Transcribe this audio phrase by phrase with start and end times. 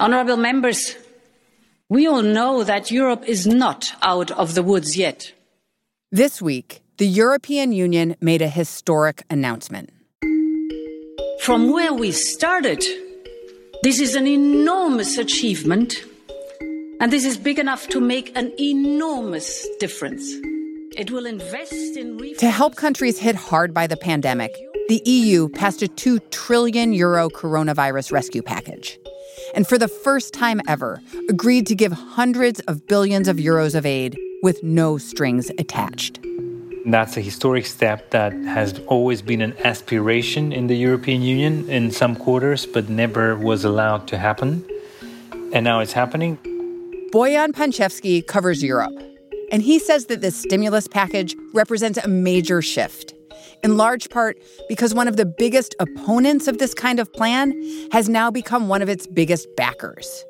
[0.00, 0.96] Honourable members,
[1.90, 5.34] we all know that Europe is not out of the woods yet.
[6.10, 9.90] This week, the European Union made a historic announcement.
[11.42, 12.82] From where we started,
[13.82, 16.02] this is an enormous achievement,
[16.98, 20.24] and this is big enough to make an enormous difference.
[20.96, 24.56] It will invest in To help countries hit hard by the pandemic,
[24.88, 28.98] the EU passed a 2 trillion euro coronavirus rescue package.
[29.54, 33.84] And for the first time ever, agreed to give hundreds of billions of euros of
[33.86, 36.20] aid with no strings attached.
[36.86, 41.90] That's a historic step that has always been an aspiration in the European Union in
[41.90, 44.64] some quarters, but never was allowed to happen.
[45.52, 46.38] And now it's happening.
[47.12, 48.94] Bojan Pancevski covers Europe,
[49.52, 53.14] and he says that this stimulus package represents a major shift
[53.62, 54.38] in large part
[54.68, 57.52] because one of the biggest opponents of this kind of plan
[57.92, 60.24] has now become one of its biggest backers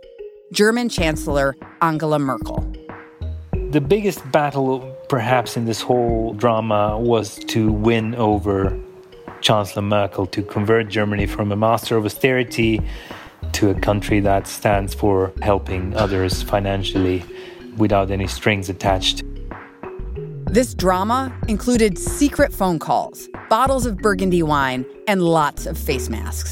[0.53, 2.65] German Chancellor Angela Merkel.
[3.71, 8.77] The biggest battle, perhaps, in this whole drama was to win over
[9.41, 12.81] Chancellor Merkel to convert Germany from a master of austerity
[13.53, 17.25] to a country that stands for helping others financially
[17.77, 19.23] without any strings attached.
[20.53, 26.51] This drama included secret phone calls, bottles of burgundy wine, and lots of face masks.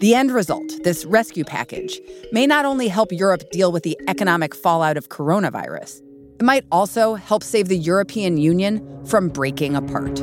[0.00, 1.98] The end result, this rescue package,
[2.30, 6.02] may not only help Europe deal with the economic fallout of coronavirus,
[6.38, 10.20] it might also help save the European Union from breaking apart.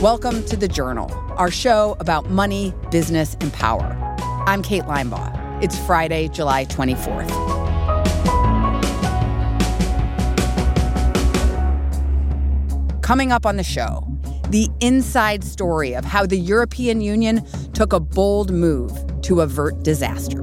[0.00, 3.94] Welcome to The Journal, our show about money, business, and power.
[4.46, 5.62] I'm Kate Linebaugh.
[5.62, 7.61] It's Friday, July 24th.
[13.12, 14.06] Coming up on the show,
[14.48, 20.40] the inside story of how the European Union took a bold move to avert disaster.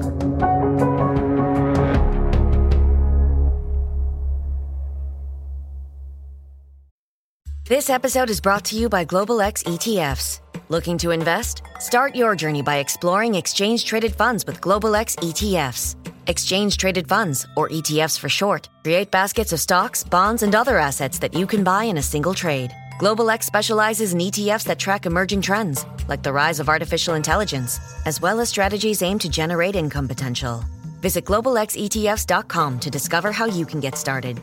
[7.67, 10.39] This episode is brought to you by Global X ETFs.
[10.69, 11.63] Looking to invest?
[11.79, 15.98] Start your journey by exploring exchange traded funds with Global X ETFs.
[16.29, 21.17] Exchange traded funds, or ETFs for short, create baskets of stocks, bonds, and other assets
[21.17, 22.69] that you can buy in a single trade.
[22.99, 27.79] Global X specializes in ETFs that track emerging trends, like the rise of artificial intelligence,
[28.05, 30.63] as well as strategies aimed to generate income potential.
[31.01, 34.39] Visit globalxetfs.com to discover how you can get started.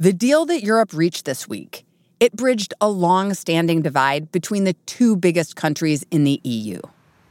[0.00, 1.84] The deal that Europe reached this week
[2.20, 6.80] it bridged a long standing divide between the two biggest countries in the EU.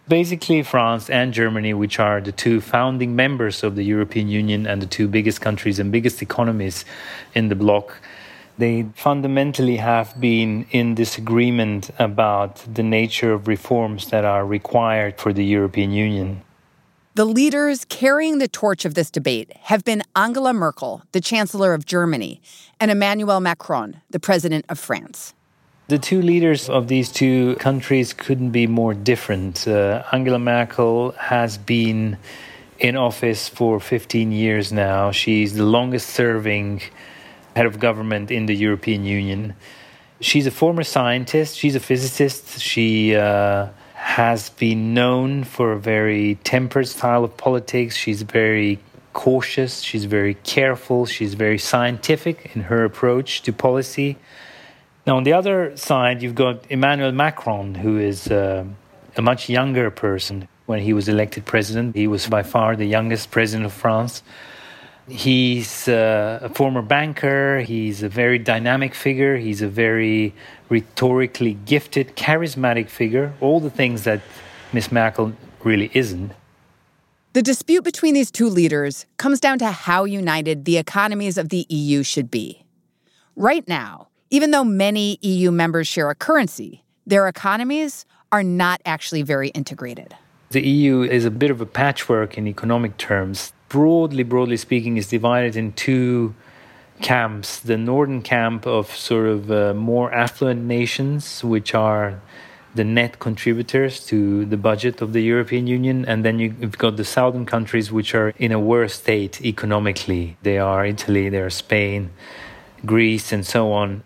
[0.07, 4.81] Basically, France and Germany, which are the two founding members of the European Union and
[4.81, 6.83] the two biggest countries and biggest economies
[7.35, 8.01] in the bloc,
[8.57, 15.31] they fundamentally have been in disagreement about the nature of reforms that are required for
[15.31, 16.41] the European Union.
[17.19, 21.85] The leaders carrying the torch of this debate have been Angela Merkel, the Chancellor of
[21.85, 22.41] Germany,
[22.79, 25.33] and Emmanuel Macron, the President of France.
[25.89, 29.67] The two leaders of these two countries couldn't be more different.
[29.67, 32.17] Uh, Angela Merkel has been
[32.77, 35.11] in office for 15 years now.
[35.11, 36.83] She's the longest serving
[37.53, 39.55] head of government in the European Union.
[40.21, 42.61] She's a former scientist, she's a physicist.
[42.61, 43.67] She uh,
[44.19, 47.95] has been known for a very temperate style of politics.
[47.95, 48.77] She's very
[49.13, 54.17] cautious, she's very careful, she's very scientific in her approach to policy.
[55.07, 58.65] Now, on the other side, you've got Emmanuel Macron, who is uh,
[59.15, 60.49] a much younger person.
[60.65, 64.21] When he was elected president, he was by far the youngest president of France.
[65.09, 67.61] He's uh, a former banker.
[67.61, 69.37] He's a very dynamic figure.
[69.37, 70.33] He's a very
[70.69, 73.33] rhetorically gifted, charismatic figure.
[73.41, 74.21] All the things that
[74.71, 75.33] Miss Merkel
[75.63, 76.31] really isn't.
[77.33, 81.65] The dispute between these two leaders comes down to how united the economies of the
[81.69, 82.63] EU should be.
[83.35, 89.21] Right now, even though many EU members share a currency, their economies are not actually
[89.21, 90.15] very integrated.
[90.49, 95.07] The EU is a bit of a patchwork in economic terms broadly, broadly speaking, is
[95.07, 96.35] divided in two
[97.01, 97.59] camps.
[97.59, 102.21] The northern camp of sort of uh, more affluent nations, which are
[102.75, 106.05] the net contributors to the budget of the European Union.
[106.05, 110.37] And then you've got the southern countries, which are in a worse state economically.
[110.43, 112.11] They are Italy, they are Spain,
[112.85, 114.03] Greece, and so on.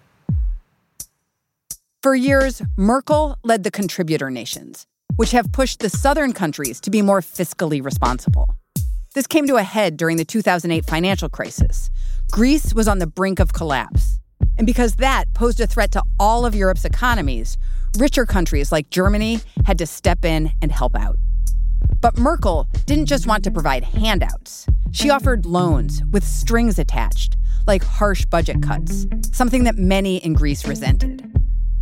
[2.01, 7.01] For years, Merkel led the contributor nations, which have pushed the southern countries to be
[7.01, 8.55] more fiscally responsible.
[9.13, 11.91] This came to a head during the 2008 financial crisis.
[12.31, 14.19] Greece was on the brink of collapse.
[14.57, 17.55] And because that posed a threat to all of Europe's economies,
[17.99, 21.17] richer countries like Germany had to step in and help out.
[22.01, 24.65] But Merkel didn't just want to provide handouts.
[24.91, 27.37] She offered loans with strings attached,
[27.67, 31.31] like harsh budget cuts, something that many in Greece resented.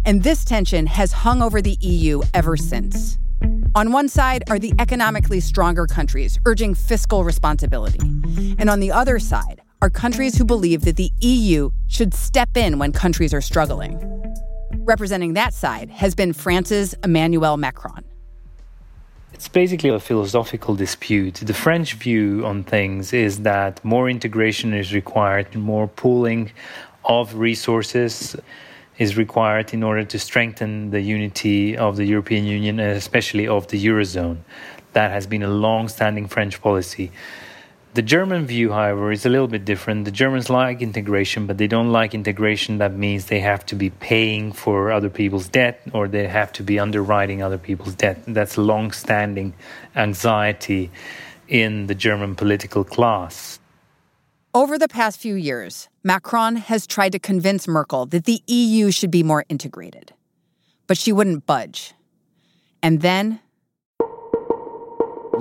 [0.05, 3.17] And this tension has hung over the EU ever since.
[3.73, 7.99] On one side are the economically stronger countries urging fiscal responsibility.
[8.59, 12.79] And on the other side are countries who believe that the EU should step in
[12.79, 13.97] when countries are struggling.
[14.79, 18.03] Representing that side has been France's Emmanuel Macron.
[19.31, 21.35] It's basically a philosophical dispute.
[21.35, 26.51] The French view on things is that more integration is required, more pooling
[27.05, 28.35] of resources
[28.97, 33.67] is required in order to strengthen the unity of the European Union and especially of
[33.67, 34.37] the Eurozone.
[34.93, 37.11] That has been a long standing French policy.
[37.93, 40.05] The German view, however, is a little bit different.
[40.05, 43.89] The Germans like integration, but they don't like integration that means they have to be
[43.89, 48.23] paying for other people's debt or they have to be underwriting other people's debt.
[48.27, 49.53] That's long standing
[49.93, 50.89] anxiety
[51.49, 53.59] in the German political class.
[54.53, 59.09] Over the past few years, Macron has tried to convince Merkel that the EU should
[59.09, 60.13] be more integrated.
[60.87, 61.93] But she wouldn't budge.
[62.83, 63.39] And then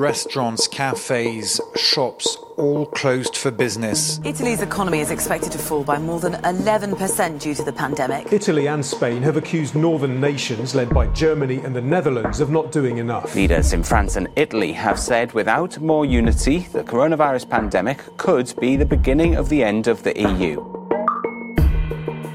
[0.01, 4.19] Restaurants, cafes, shops, all closed for business.
[4.25, 8.33] Italy's economy is expected to fall by more than 11% due to the pandemic.
[8.33, 12.73] Italy and Spain have accused northern nations, led by Germany and the Netherlands, of not
[12.73, 13.35] doing enough.
[13.35, 18.77] Leaders in France and Italy have said without more unity, the coronavirus pandemic could be
[18.77, 20.65] the beginning of the end of the EU.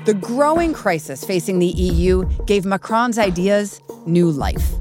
[0.06, 4.76] The growing crisis facing the EU gave Macron's ideas new life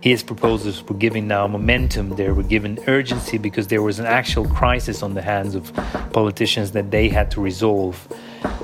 [0.00, 4.46] his proposals were giving now momentum, they were given urgency because there was an actual
[4.48, 5.72] crisis on the hands of
[6.12, 8.08] politicians that they had to resolve.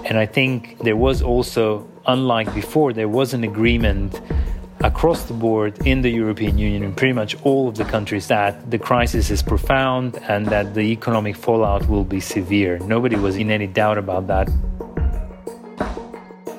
[0.07, 4.21] And I think there was also, unlike before, there was an agreement
[4.81, 8.71] across the board in the European Union, in pretty much all of the countries, that
[8.71, 12.79] the crisis is profound and that the economic fallout will be severe.
[12.79, 14.49] Nobody was in any doubt about that.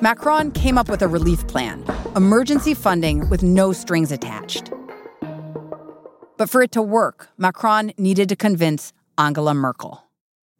[0.00, 1.84] Macron came up with a relief plan
[2.14, 4.72] emergency funding with no strings attached.
[6.36, 10.04] But for it to work, Macron needed to convince Angela Merkel.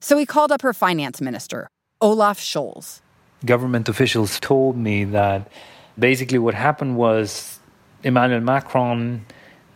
[0.00, 1.69] So he called up her finance minister,
[2.00, 3.00] Olaf Scholz.
[3.44, 5.49] Government officials told me that
[5.96, 7.61] basically what happened was
[8.02, 9.25] Emmanuel Macron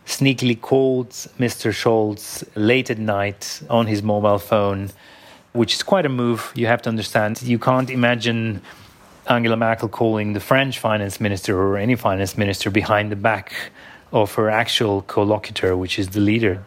[0.06, 1.70] sneakily called Mr.
[1.70, 4.90] Scholz late at night on his mobile phone,
[5.52, 6.52] which is quite a move.
[6.56, 7.40] You have to understand.
[7.42, 8.60] You can't imagine
[9.28, 13.52] Angela Merkel calling the French finance minister or any finance minister behind the back
[14.12, 16.62] of her actual collocutor, which is the leader.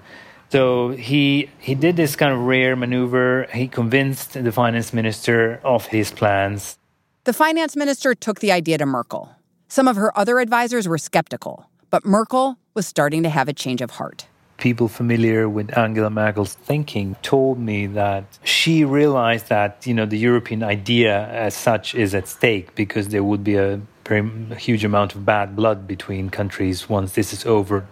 [0.51, 3.47] So he he did this kind of rare maneuver.
[3.53, 6.77] He convinced the finance minister of his plans.
[7.25, 9.35] The finance minister took the idea to Merkel.
[9.67, 13.81] Some of her other advisors were skeptical, but Merkel was starting to have a change
[13.81, 19.93] of heart people familiar with Angela Merkel's thinking told me that she realized that you
[19.93, 24.23] know the European idea as such is at stake because there would be a very
[24.57, 27.87] huge amount of bad blood between countries once this is over,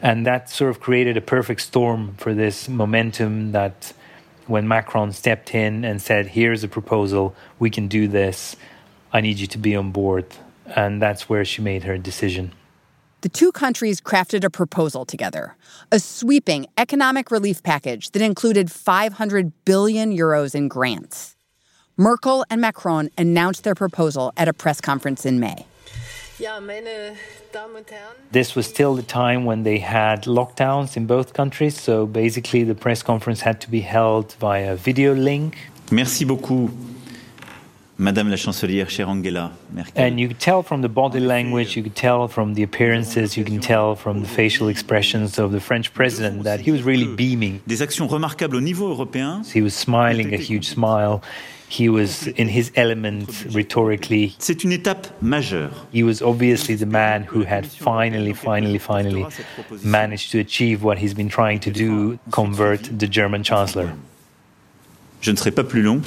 [0.00, 3.92] and that sort of created a perfect storm for this momentum that
[4.46, 8.56] when Macron stepped in and said, "Here's a proposal, we can do this.
[9.12, 10.26] I need you to be on board,"
[10.66, 12.52] and that's where she made her decision
[13.22, 15.56] the two countries crafted a proposal together
[15.92, 21.36] a sweeping economic relief package that included 500 billion euros in grants.
[21.96, 25.64] Merkel and Macron announced their proposal at a press conference in May.
[28.32, 32.74] This was still the time when they had lockdowns in both countries, so basically the
[32.74, 35.56] press conference had to be held via video link.
[35.90, 36.70] Merci beaucoup.
[37.98, 39.92] Madame la Chancelière, chère Angela Merkel.
[39.96, 43.44] And you could tell from the body language, you could tell from the appearances, you
[43.44, 47.60] can tell from the facial expressions of the French president that he was really beaming.
[47.66, 49.42] Des actions remarquables au niveau européen.
[49.50, 51.22] He was smiling a huge smile.
[51.68, 54.36] He was in his element rhetorically.
[54.38, 55.70] C'est une étape majeure.
[55.92, 59.26] He was obviously the man who had finally, finally, finally
[59.82, 63.88] managed to achieve what he's been trying to do convert the German chancellor.
[65.22, 66.02] Je ne serai pas plus long.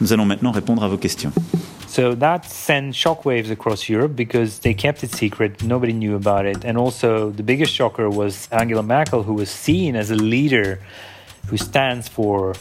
[0.00, 1.32] Nous allons maintenant répondre à vos questions.
[1.86, 5.62] So that sent shockwaves across Europe because they kept it secret.
[5.62, 6.64] Nobody knew about it.
[6.64, 10.78] And also, the biggest shocker was Angela Merkel, who was seen as a leader
[11.48, 12.54] who stands for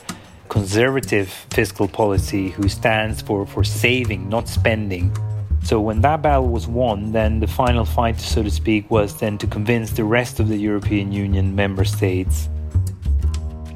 [0.50, 5.15] conservative fiscal policy, who stands for, for saving, not spending.
[5.63, 9.38] So when that battle was won, then the final fight, so to speak, was then
[9.38, 12.50] to convince the rest of the European Union member states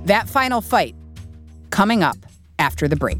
[0.06, 0.96] That final fight
[1.70, 2.18] coming up
[2.60, 3.20] after the break.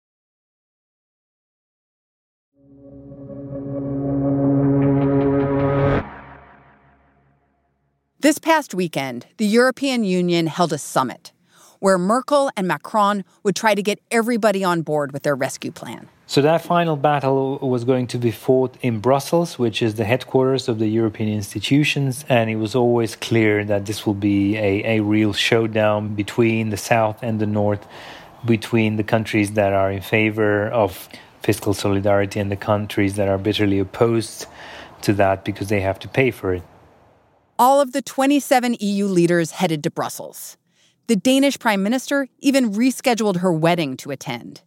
[8.21, 11.31] This past weekend, the European Union held a summit
[11.79, 16.07] where Merkel and Macron would try to get everybody on board with their rescue plan.
[16.27, 20.69] So that final battle was going to be fought in Brussels, which is the headquarters
[20.69, 24.99] of the European institutions, and it was always clear that this will be a, a
[24.99, 27.87] real showdown between the South and the North,
[28.45, 31.09] between the countries that are in favor of
[31.41, 34.45] fiscal solidarity and the countries that are bitterly opposed
[35.01, 36.61] to that because they have to pay for it
[37.61, 40.57] all of the 27 EU leaders headed to Brussels.
[41.05, 44.61] The Danish prime minister even rescheduled her wedding to attend.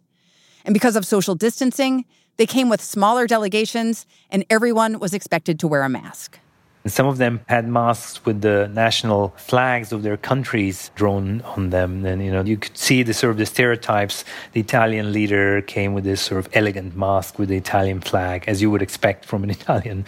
[0.63, 2.05] And because of social distancing,
[2.37, 6.39] they came with smaller delegations, and everyone was expected to wear a mask.
[6.87, 12.05] Some of them had masks with the national flags of their countries drawn on them.
[12.05, 14.23] And you know, you could see the sort of the stereotypes.
[14.53, 18.61] The Italian leader came with this sort of elegant mask with the Italian flag, as
[18.61, 20.05] you would expect from an Italian.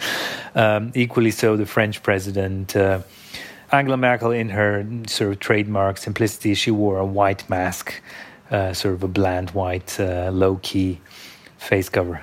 [0.54, 2.76] Um, equally so, the French president.
[2.76, 3.00] Uh,
[3.72, 7.92] Angela Merkel, in her sort of trademark simplicity, she wore a white mask,
[8.50, 11.00] uh, sort of a bland white, uh, low key
[11.58, 12.22] face cover.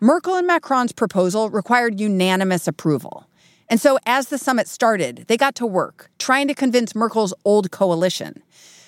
[0.00, 3.26] Merkel and Macron's proposal required unanimous approval.
[3.68, 7.70] And so, as the summit started, they got to work trying to convince Merkel's old
[7.70, 8.42] coalition,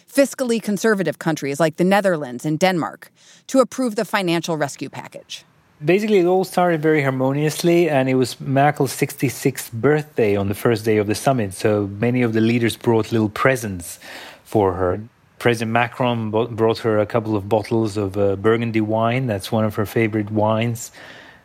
[0.09, 3.11] fiscally conservative countries like the Netherlands and Denmark,
[3.47, 5.45] to approve the financial rescue package.
[5.85, 10.85] Basically, it all started very harmoniously, and it was Merkel's 66th birthday on the first
[10.87, 11.53] day of the summit.
[11.53, 13.99] So many of the leaders brought little presents
[14.45, 15.01] for her.
[15.39, 19.27] President Macron brought her a couple of bottles of uh, Burgundy wine.
[19.27, 20.93] That's one of her favorite wines.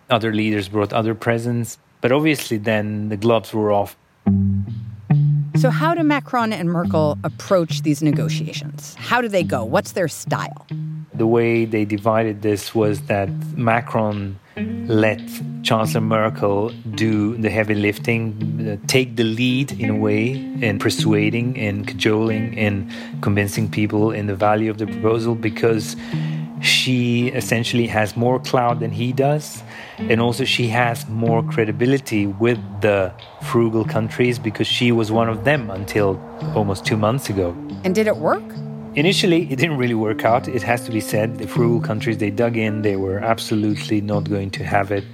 [0.10, 1.78] Other leaders brought other presents.
[2.02, 3.96] But obviously, then the gloves were off.
[5.58, 8.96] So, how do Macron and Merkel approach these negotiations?
[8.96, 9.64] How do they go?
[9.64, 10.66] What's their style?
[11.14, 14.40] The way they divided this was that Macron
[14.88, 15.22] let
[15.62, 20.32] Chancellor Merkel do the heavy lifting, uh, take the lead in a way
[20.62, 22.92] in persuading, in cajoling, in
[23.22, 25.96] convincing people in the value of the proposal because
[26.62, 29.64] she essentially has more clout than he does.
[29.98, 35.44] And also, she has more credibility with the frugal countries because she was one of
[35.44, 36.20] them until
[36.56, 37.56] almost two months ago.
[37.84, 38.44] And did it work?
[38.96, 40.50] Initially, it didn't really work out.
[40.50, 41.38] It has to be said.
[41.38, 42.82] The frugal countries, they dug in.
[42.82, 45.06] They were absolutely not going to have it.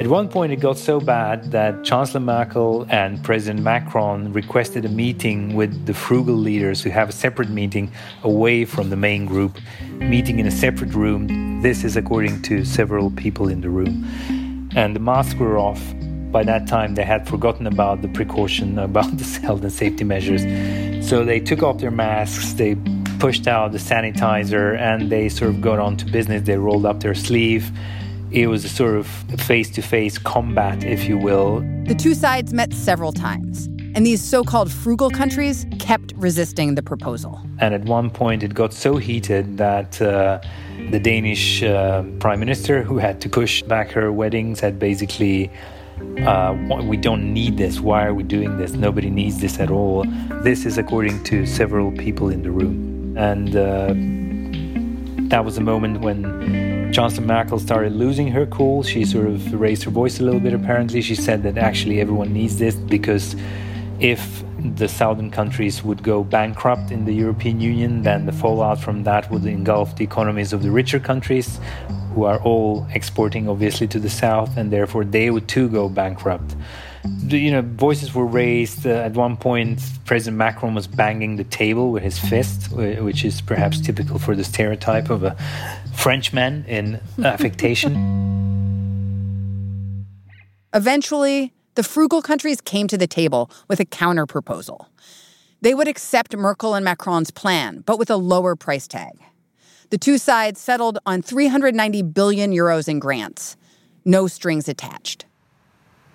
[0.00, 4.88] At one point, it got so bad that Chancellor Merkel and President Macron requested a
[4.88, 7.92] meeting with the frugal leaders to have a separate meeting
[8.24, 9.56] away from the main group,
[9.98, 11.62] meeting in a separate room.
[11.62, 14.04] This is according to several people in the room.
[14.74, 15.80] And the masks were off
[16.32, 20.42] by that time they had forgotten about the precaution about the health and safety measures
[21.06, 22.74] so they took off their masks they
[23.22, 26.42] pushed out the sanitizer and they sort of got on to business.
[26.42, 27.70] They rolled up their sleeve.
[28.32, 29.06] It was a sort of
[29.38, 31.60] face to face combat, if you will.
[31.84, 36.82] The two sides met several times, and these so called frugal countries kept resisting the
[36.82, 37.40] proposal.
[37.60, 40.40] And at one point, it got so heated that uh,
[40.90, 45.48] the Danish uh, prime minister, who had to push back her wedding, said basically,
[46.26, 47.78] uh, we don't need this.
[47.78, 48.72] Why are we doing this?
[48.72, 50.02] Nobody needs this at all.
[50.42, 52.91] This is according to several people in the room.
[53.16, 53.94] And uh,
[55.28, 56.22] that was the moment when
[56.92, 58.82] Merkel started losing her cool.
[58.82, 61.00] She sort of raised her voice a little bit, apparently.
[61.00, 63.34] She said that actually everyone needs this because
[63.98, 64.44] if
[64.76, 69.30] the southern countries would go bankrupt in the European Union, then the fallout from that
[69.30, 71.58] would engulf the economies of the richer countries,
[72.14, 76.54] who are all exporting obviously to the south, and therefore they would too go bankrupt.
[77.04, 78.86] You know, voices were raised.
[78.86, 83.40] Uh, at one point, President Macron was banging the table with his fist, which is
[83.40, 85.36] perhaps typical for the stereotype of a
[85.94, 88.22] Frenchman in affectation.
[90.74, 94.86] Eventually, the frugal countries came to the table with a counterproposal.
[95.60, 99.12] They would accept Merkel and Macron's plan, but with a lower price tag.
[99.90, 103.56] The two sides settled on 390 billion euros in grants,
[104.04, 105.26] no strings attached.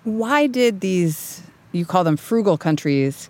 [0.08, 3.28] Why did these, you call them frugal countries,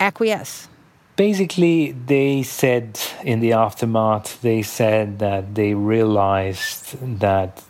[0.00, 0.68] acquiesce?
[1.14, 7.62] Basically, they said in the aftermath, they said that they realized that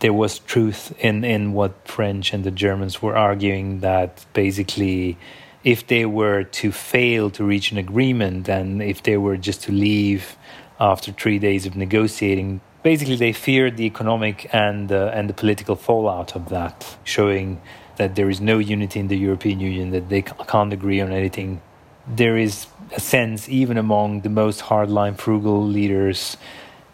[0.00, 5.16] there was truth in, in what French and the Germans were arguing that basically
[5.62, 9.72] if they were to fail to reach an agreement and if they were just to
[9.72, 10.36] leave
[10.80, 15.76] after three days of negotiating, basically they feared the economic and uh, and the political
[15.76, 17.60] fallout of that, showing
[17.96, 21.60] that there is no unity in the European Union, that they can't agree on anything.
[22.06, 26.36] There is a sense, even among the most hardline frugal leaders,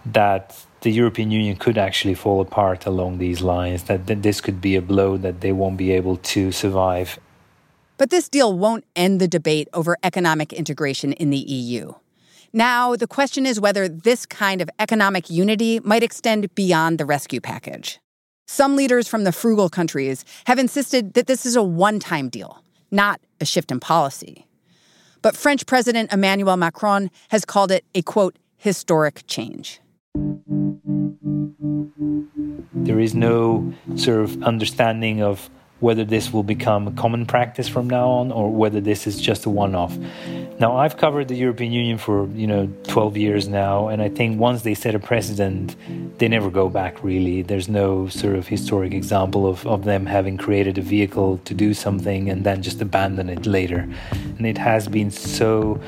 [0.05, 4.76] that the European Union could actually fall apart along these lines, that, this could be
[4.76, 7.19] a blow that they won't be able to survive.
[7.99, 11.95] But this deal won't end the debate over economic integration in the EU.
[12.53, 17.41] Now, the question is whether this kind of economic unity might extend beyond the rescue
[17.41, 17.99] package.
[18.49, 22.62] Some leaders from the frugal countries have insisted that this is a one time deal,
[22.93, 24.47] not a shift in policy.
[25.21, 29.81] But French President Emmanuel Macron has called it a quote, historic change.
[32.73, 35.50] There is no sort of understanding of
[35.87, 39.47] whether this will become a common practice from now on or whether this is just
[39.47, 39.97] a one-off.
[40.59, 44.40] Now I've covered the European Union for, you know, 12 years now and I think
[44.40, 45.76] once they set a precedent,
[46.19, 47.43] they never go back really.
[47.43, 51.72] There's no sort of historic example of, of them having created a vehicle to do
[51.72, 53.88] something and then just abandon it later.
[54.38, 55.81] And it has been so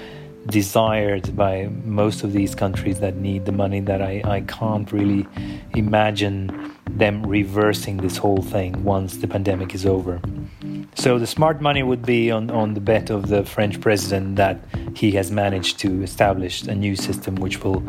[0.48, 5.26] desired by most of these countries that need the money that I, I can't really
[5.74, 10.20] imagine them reversing this whole thing once the pandemic is over.
[10.94, 14.58] So the smart money would be on, on the bet of the French president that
[14.96, 17.82] he has managed to establish a new system which will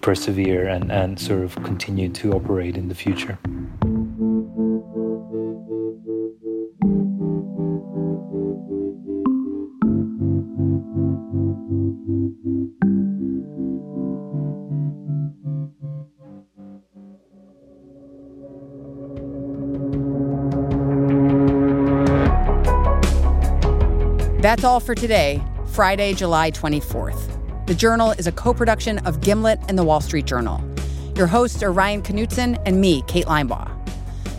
[0.00, 3.36] persevere and, and sort of continue to operate in the future.
[24.56, 27.66] That's all for today, Friday, July 24th.
[27.66, 30.64] The Journal is a co production of Gimlet and The Wall Street Journal.
[31.14, 33.70] Your hosts are Ryan Knutson and me, Kate Linebaugh.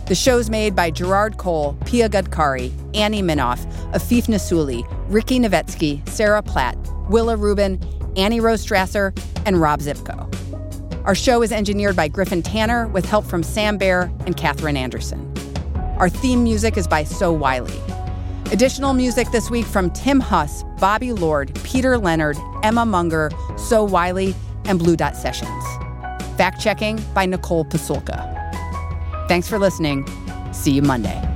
[0.06, 6.42] The show's made by Gerard Cole, Pia Gadkari, Annie Minoff, Afeef Nessouli, Ricky Novetsky, Sarah
[6.42, 6.76] Platt,
[7.08, 7.80] Willa Rubin,
[8.16, 10.26] Annie Rose Strasser, and Rob Zipko.
[11.04, 15.32] Our show is engineered by Griffin Tanner with help from Sam Bair and Katherine Anderson.
[15.98, 17.80] Our theme music is by So Wylie.
[18.50, 24.34] Additional music this week from Tim Huss, Bobby Lord, Peter Leonard, Emma Munger, So Wylie,
[24.64, 25.64] and Blue Dot Sessions.
[26.38, 28.24] Fact checking by Nicole Pasulka.
[29.28, 30.06] Thanks for listening.
[30.52, 31.27] See you Monday.